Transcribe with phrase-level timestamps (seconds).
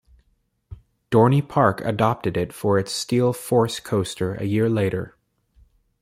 [1.11, 5.15] Dorney Park adopted it for its Steel Force coaster a year later.